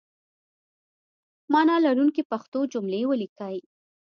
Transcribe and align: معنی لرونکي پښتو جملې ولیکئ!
معنی 1.51 1.77
لرونکي 1.85 2.21
پښتو 2.31 2.59
جملې 2.73 3.01
ولیکئ! 3.07 3.57